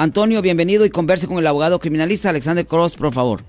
[0.00, 3.40] Antonio, bienvenido y converse con el abogado criminalista Alexander Cross, por favor.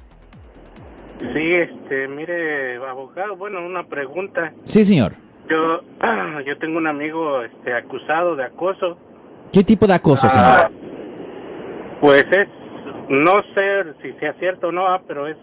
[1.19, 4.51] Sí, este, mire, abogado, bueno, una pregunta.
[4.65, 5.13] Sí, señor.
[5.49, 5.79] Yo,
[6.45, 8.97] yo tengo un amigo, este, acusado de acoso.
[9.53, 10.81] ¿Qué tipo de acoso, Ah, señor?
[12.01, 12.49] Pues es,
[13.07, 15.37] no sé si sea cierto o no, ah, pero es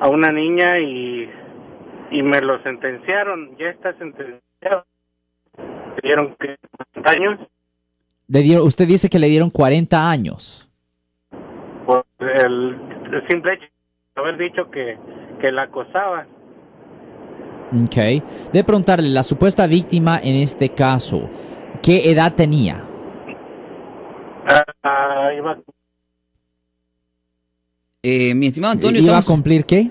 [0.00, 1.28] a una niña y,
[2.10, 4.86] y me lo sentenciaron, ya está sentenciado.
[6.02, 6.56] Dieron que
[7.04, 7.38] años
[8.28, 10.68] Le dieron- usted dice que le dieron 40 años.
[11.86, 12.76] por el,
[13.12, 13.64] el simple hecho
[14.14, 14.98] de haber dicho que,
[15.40, 16.26] que la acosaba.
[17.72, 17.96] Ok.
[18.52, 21.28] De preguntarle, la supuesta víctima en este caso,
[21.82, 22.84] ¿qué edad tenía?
[24.82, 25.58] Ah, iba
[28.02, 29.26] Eh, mi estimado Antonio, ¿Iba a estamos...
[29.26, 29.90] cumplir qué?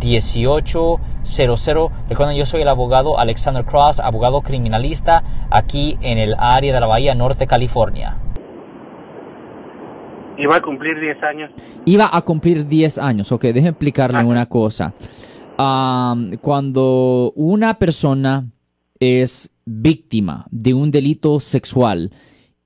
[0.00, 1.90] 1-800-530-1800.
[2.08, 6.86] Recuerden, yo soy el abogado Alexander Cross, abogado criminalista aquí en el área de la
[6.86, 8.16] Bahía Norte, California.
[10.42, 11.50] iba a cumplir 10 años.
[11.84, 13.30] Iba a cumplir 10 años.
[13.30, 14.94] Ok, déjeme explicarle una cosa.
[15.56, 18.46] Cuando una persona
[18.98, 22.10] es víctima de un delito sexual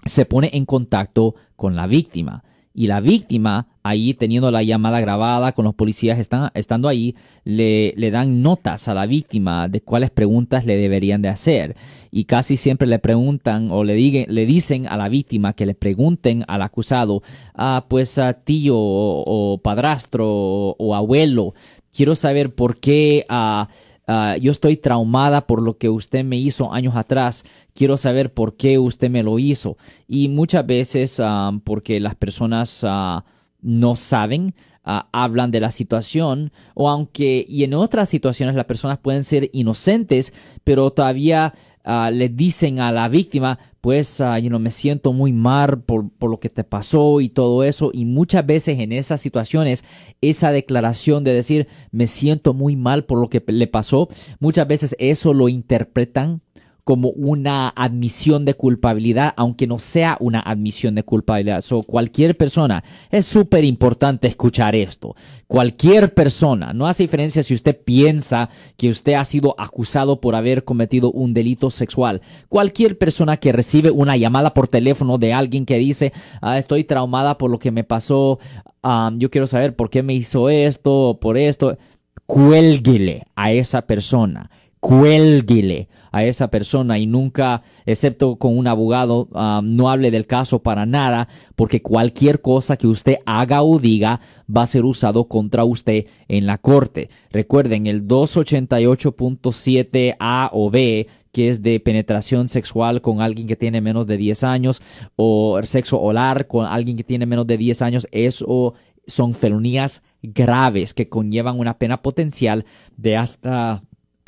[0.06, 2.44] se pone en contacto con la víctima.
[2.76, 7.94] Y la víctima, ahí teniendo la llamada grabada con los policías están, estando ahí, le,
[7.96, 11.76] le dan notas a la víctima de cuáles preguntas le deberían de hacer.
[12.10, 15.76] Y casi siempre le preguntan o le, digan, le dicen a la víctima que le
[15.76, 17.22] pregunten al acusado,
[17.54, 21.54] ah, pues a tío o, padrastro o, o abuelo,
[21.92, 23.26] quiero saber por qué...
[23.30, 23.70] ah,
[24.08, 27.46] Ah, yo estoy traumada por lo que usted me hizo años atrás.
[27.74, 29.78] Quiero saber por qué usted me lo hizo.
[30.08, 33.24] Y muchas veces, ah, porque las personas ah,
[33.62, 34.54] no saben,
[34.86, 40.34] hablan de la situación, o aunque, y en otras situaciones las personas pueden ser inocentes,
[40.66, 41.54] pero todavía
[41.84, 46.10] ah, le dicen a la víctima, pues, ah, you know, me siento muy mal por,
[46.10, 47.92] por lo que te pasó y todo eso.
[47.94, 49.84] Y muchas veces en esas situaciones,
[50.22, 54.96] esa declaración de decir, me siento muy mal por lo que le pasó, muchas veces
[55.00, 56.42] eso lo interpretan
[56.84, 61.62] como una admisión de culpabilidad, aunque no sea una admisión de culpabilidad.
[61.62, 65.16] So, cualquier persona, es súper importante escuchar esto.
[65.48, 70.66] Cualquier persona, no hace diferencia si usted piensa que usted ha sido acusado por haber
[70.66, 72.22] cometido un delito sexual.
[72.50, 76.12] Cualquier persona que recibe una llamada por teléfono de alguien que dice,
[76.42, 78.40] "Ah, estoy traumada por lo que me pasó,
[78.82, 81.78] ah, yo quiero saber por qué me hizo esto por esto,
[82.26, 84.50] cuélguele a esa persona
[84.84, 89.30] cuélguele a esa persona y nunca, excepto con un abogado,
[89.64, 94.64] no hable del caso para nada, porque cualquier cosa que usted haga o diga va
[94.64, 97.10] a ser usado contra usted en la corte.
[97.32, 104.06] Recuerden, el 288.7a o b que es de penetración sexual con alguien que tiene menos
[104.06, 104.82] de 10 años
[105.16, 108.74] o sexo oral con alguien que tiene menos de 10 años, eso
[109.08, 112.66] son felonías graves que conllevan una pena potencial
[112.98, 113.82] de hasta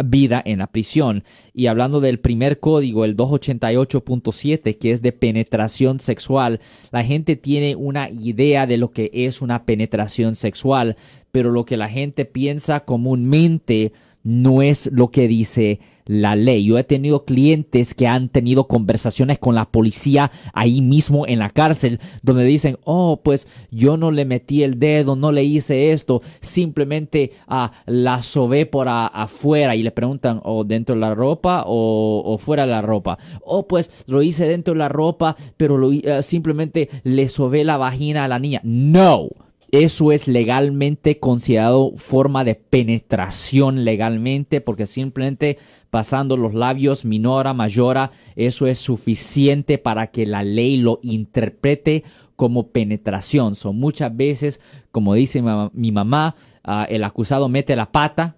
[0.04, 1.24] vida en la prisión.
[1.54, 6.60] Y hablando del primer código, el 288.7, que es de penetración sexual,
[6.92, 10.98] la gente tiene una idea de lo que es una penetración sexual,
[11.32, 13.94] pero lo que la gente piensa comúnmente
[14.26, 16.66] no es lo que dice la ley.
[16.66, 21.50] Yo he tenido clientes que han tenido conversaciones con la policía ahí mismo en la
[21.50, 26.22] cárcel, donde dicen, oh, pues yo no le metí el dedo, no le hice esto,
[26.42, 31.64] simplemente ah, la sobé por afuera y le preguntan, o oh, dentro de la ropa
[31.68, 33.18] o, fuera de la ropa.
[33.44, 37.78] Oh, pues lo hice dentro de la ropa, pero lo, eh, simplemente le sobé la
[37.78, 38.62] vagina a la niña.
[38.64, 39.30] No
[39.72, 45.58] eso es legalmente considerado forma de penetración legalmente porque simplemente
[45.90, 52.04] pasando los labios minora, mayora, eso es suficiente para que la ley lo interprete
[52.36, 53.56] como penetración.
[53.56, 54.60] Son muchas veces,
[54.92, 55.42] como dice
[55.74, 58.36] mi mamá, ah, el acusado mete la pata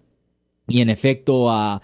[0.67, 1.81] y en efecto ah,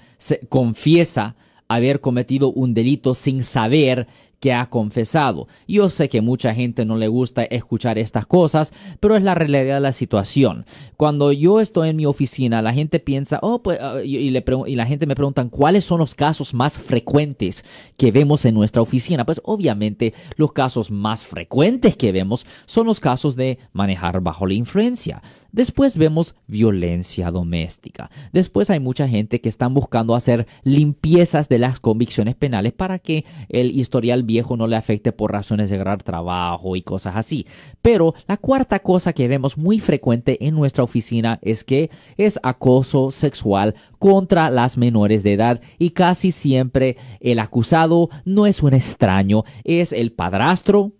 [0.49, 1.35] confiesa
[1.67, 4.07] haber cometido un delito sin saber
[4.43, 5.47] que ha confesado.
[5.69, 9.75] Yo sé que mucha gente no le gusta escuchar estas cosas, pero es la realidad
[9.75, 10.65] de la situación.
[10.97, 15.05] Cuando yo estoy en mi oficina, la gente piensa, oh, pues, ah, y, la gente
[15.05, 17.63] me preguntan, ¿cuáles son los casos más frecuentes
[17.95, 19.25] que vemos en nuestra oficina?
[19.25, 24.55] Pues obviamente los casos más frecuentes que vemos son los casos de manejar bajo la
[24.55, 25.21] influencia.
[25.53, 28.09] Después vemos violencia doméstica.
[28.31, 33.23] Después hay mucha gente que están buscando hacer limpiezas de las convicciones penales para que
[33.49, 37.45] el historial viejo no le afecte por razones de agarrar trabajo y cosas así.
[37.83, 43.11] Pero la cuarta cosa que vemos muy frecuente en nuestra oficina es que es acoso
[43.11, 49.43] sexual contra las menores de edad y casi siempre el acusado no es un extraño,
[49.63, 50.93] es el padrastro,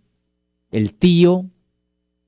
[0.70, 1.48] el tío,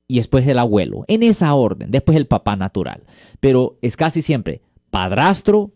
[0.08, 3.04] y después el abuelo, en esa orden, después el papá natural.
[3.40, 5.72] Pero es casi siempre padrastro,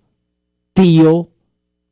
[0.73, 1.31] tío,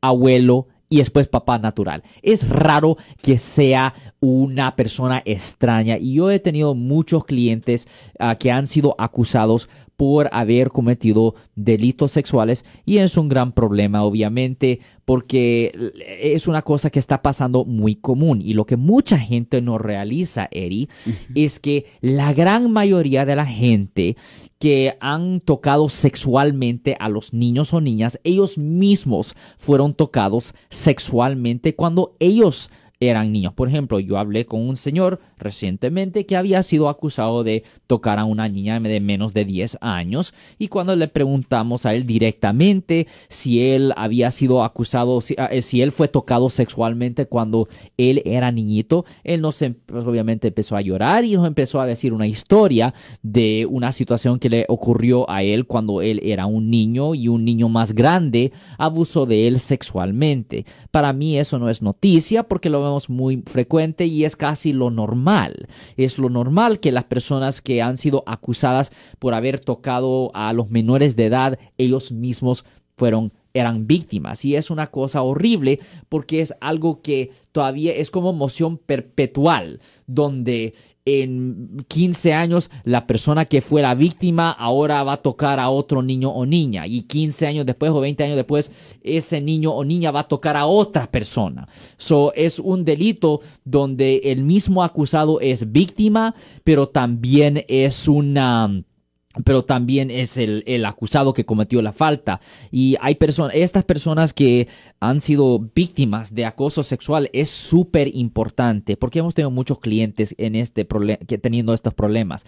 [0.01, 2.03] abuelo y después papá natural.
[2.23, 7.87] Es raro que sea una persona extraña y yo he tenido muchos clientes
[8.17, 9.69] ah, que han sido acusados
[9.99, 15.73] por haber cometido delitos sexuales y es un gran problema obviamente porque
[16.21, 20.47] es una cosa que está pasando muy común y lo que mucha gente no realiza,
[20.51, 20.87] Eri,
[21.35, 24.15] es que la gran mayoría de la gente
[24.57, 32.15] que han tocado sexualmente a los niños o niñas, ellos mismos fueron tocados sexualmente cuando
[32.19, 32.69] ellos
[32.99, 33.53] eran niños.
[33.53, 38.25] Por ejemplo, yo hablé con un señor recientemente que había sido acusado de tocar a
[38.25, 43.65] una niña de menos de 10 años y cuando le preguntamos a él directamente si
[43.69, 49.05] él había sido acusado, si, ah, eh, él fue tocado sexualmente cuando él era niñito,
[49.23, 52.93] él nos em, pues, obviamente empezó a llorar y nos empezó a decir una historia
[53.21, 57.45] de una situación que le ocurrió a él cuando él era un niño y un
[57.45, 60.65] niño más grande abusó de él sexualmente.
[60.91, 65.67] Para mí eso no es noticia porque lo muy frecuente y es casi lo normal.
[65.97, 70.69] Es lo normal que las personas que han sido acusadas por haber tocado a los
[70.69, 72.65] menores de edad, ellos mismos
[72.95, 74.45] fueron eran víctimas.
[74.45, 80.73] Y es una cosa horrible porque es algo que todavía es como moción perpetual donde
[81.09, 86.01] en 15 años la persona que fue la víctima ahora va a tocar a otro
[86.01, 90.11] niño o niña y 15 años después o 20 años después ese niño o niña
[90.11, 91.67] va a tocar a otra persona.
[91.97, 98.83] So es un delito donde el mismo acusado es víctima, pero también es una
[99.45, 102.41] pero también es el, el, acusado que cometió la falta.
[102.71, 104.67] Y hay personas, estas personas que
[104.99, 110.55] han sido víctimas de acoso sexual es súper importante porque hemos tenido muchos clientes en
[110.55, 110.87] este
[111.27, 112.45] que teniendo estos problemas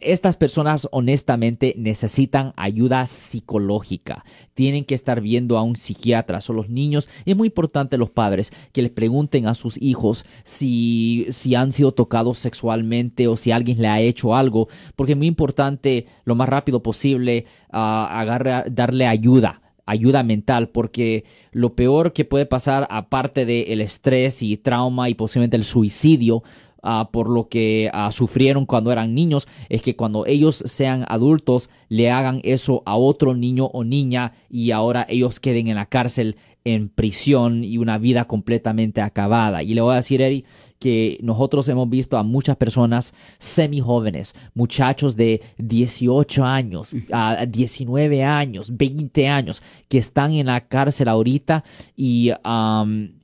[0.00, 4.24] estas personas honestamente necesitan ayuda psicológica.
[4.54, 6.40] Tienen que estar viendo a un psiquiatra.
[6.40, 7.08] Son los niños.
[7.24, 11.92] Es muy importante los padres que les pregunten a sus hijos si, si han sido
[11.92, 14.68] tocados sexualmente o si alguien le ha hecho algo.
[14.94, 21.74] Porque es muy importante lo más rápido posible uh, darle ayuda ayuda mental, porque lo
[21.74, 26.42] peor que puede pasar, aparte del estrés y trauma y posiblemente el suicidio,
[26.88, 31.68] Ah, por lo que ah, sufrieron cuando eran niños, es que cuando ellos sean adultos
[31.88, 36.36] le hagan eso a otro niño o niña y ahora ellos queden en la cárcel
[36.66, 39.62] en prisión y una vida completamente acabada.
[39.62, 40.44] Y le voy a decir, Eri,
[40.80, 48.24] que nosotros hemos visto a muchas personas semi jóvenes, muchachos de 18 años, a 19
[48.24, 51.62] años, 20 años, que están en la cárcel ahorita
[51.96, 52.32] y,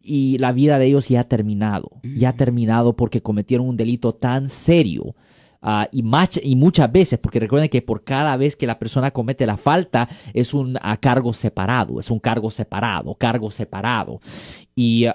[0.04, 4.14] y la vida de ellos ya ha terminado, ya ha terminado porque cometieron un delito
[4.14, 5.16] tan serio
[5.62, 6.02] ah, y,
[6.42, 10.08] y muchas veces, porque recuerden que por cada vez que la persona comete la falta
[10.34, 14.20] es un ah, cargo separado, es un cargo separado, cargo separado.
[14.74, 15.06] Y,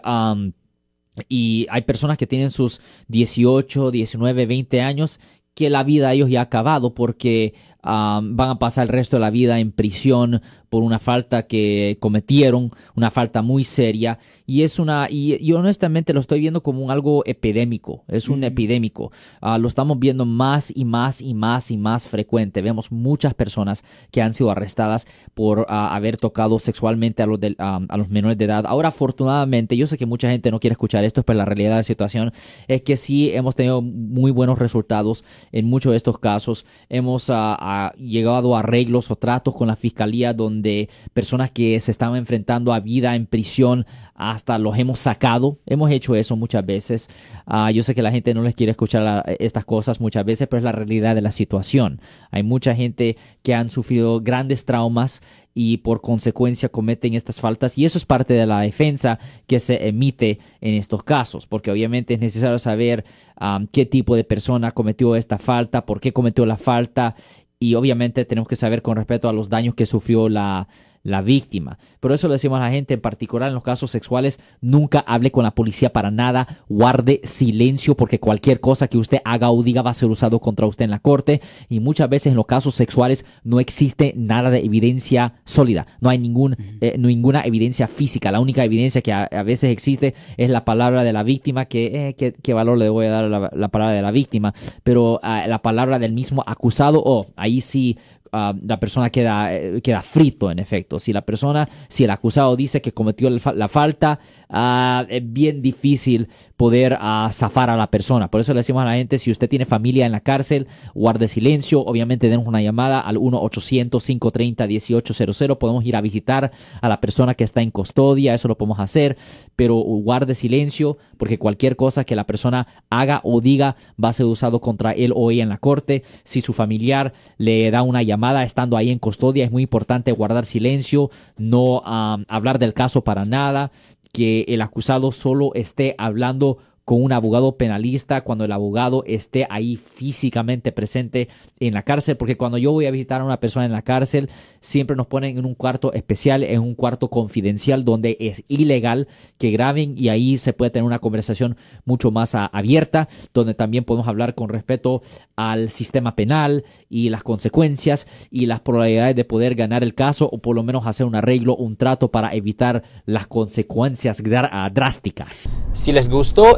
[1.30, 5.20] y hay personas que tienen sus 18, 19, 20 años
[5.54, 9.22] que la vida de ellos ya ha acabado porque van a pasar el resto de
[9.22, 14.80] la vida en prisión por una falta que cometieron, una falta muy seria, y es
[14.80, 19.68] una, y, honestamente lo estoy viendo como un algo epidémico, es un epidémico, ah, lo
[19.68, 24.34] estamos viendo más y más y más y más frecuente, vemos muchas personas que han
[24.34, 28.66] sido arrestadas por ah, haber tocado sexualmente a los, a los menores de edad.
[28.66, 31.76] Ahora, afortunadamente, yo sé que mucha gente no quiere escuchar esto, pero la realidad de
[31.78, 32.32] la situación
[32.68, 37.30] es que sí hemos tenido muy buenos resultados en muchos de estos casos, hemos
[37.68, 42.18] ah, llegado a arreglos o tratos con la fiscalía donde de personas que se estaban
[42.18, 45.60] enfrentando a vida en prisión hasta los hemos sacado.
[45.66, 47.10] Hemos hecho eso muchas veces.
[47.46, 50.60] Ah, yo sé que la gente no les quiere escuchar estas cosas muchas veces, pero
[50.60, 52.02] es la realidad de la situación.
[52.32, 55.22] Hay mucha gente que han sufrido grandes traumas
[55.54, 59.88] y por consecuencia cometen estas faltas y eso es parte de la defensa que se
[59.88, 63.06] emite en estos casos, porque obviamente es necesario saber
[63.38, 67.16] ah, qué tipo de persona cometió esta falta, por qué cometió la falta
[67.60, 70.68] y obviamente tenemos que saber con respecto a los daños que sufrió la,
[71.08, 71.80] la víctima.
[72.02, 75.32] Por eso le decimos a la gente, en particular en los casos sexuales, nunca hable
[75.32, 79.82] con la policía para nada, guarde silencio porque cualquier cosa que usted haga o diga
[79.82, 82.76] va a ser usado contra usted en la corte y muchas veces en los casos
[82.76, 88.42] sexuales no existe nada de evidencia sólida, no hay ningún, eh, ninguna evidencia física, la
[88.42, 92.54] única evidencia que a, veces existe es la palabra de la víctima, que eh, ¿qué,
[92.54, 96.00] valor le voy a dar a la, palabra de la víctima, pero ah, la palabra
[96.00, 97.98] del mismo acusado, oh, ahí sí
[98.32, 101.00] Ah, la persona queda, eh, queda frito, en efecto.
[101.00, 106.30] Si la persona, si el acusado dice que cometió la falta, Ah, es bien difícil
[106.56, 108.32] poder uh, zafar a la persona.
[108.32, 111.28] Por eso le decimos a la gente, si usted tiene familia en la cárcel, guarde
[111.28, 111.82] silencio.
[111.82, 115.58] Obviamente denos una llamada al 1-800-530-1800.
[115.58, 116.52] Podemos ir a visitar
[116.82, 119.18] a la persona que está en custodia, eso lo podemos hacer,
[119.56, 124.28] pero guarde silencio porque cualquier cosa que la persona haga o diga va a ser
[124.28, 126.04] usado contra él o ella en la corte.
[126.24, 130.46] Si su familiar le da una llamada estando ahí en custodia, es muy importante guardar
[130.46, 133.72] silencio, no ah, hablar del caso para nada
[134.12, 139.76] que el acusado solo esté hablando con un abogado penalista cuando el abogado esté ahí
[139.76, 141.28] físicamente presente
[141.60, 144.30] en la cárcel, porque cuando yo voy a visitar a una persona en la cárcel,
[144.62, 149.52] siempre nos ponen en un cuarto especial, en un cuarto confidencial donde es ilegal que
[149.52, 154.34] graben y ahí se puede tener una conversación mucho más abierta, donde también podemos hablar
[154.34, 155.02] con respeto
[155.36, 160.38] al sistema penal y las consecuencias y las probabilidades de poder ganar el caso o
[160.38, 165.50] por lo menos hacer un arreglo, un trato para evitar las consecuencias drásticas.
[165.74, 166.58] Si les gustó